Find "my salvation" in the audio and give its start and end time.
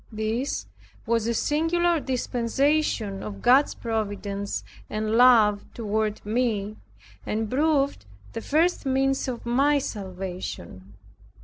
9.45-10.95